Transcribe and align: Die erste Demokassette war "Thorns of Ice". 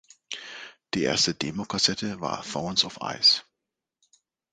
Die 0.95 1.03
erste 1.03 1.35
Demokassette 1.35 2.19
war 2.19 2.41
"Thorns 2.41 2.85
of 2.85 2.97
Ice". 3.03 3.43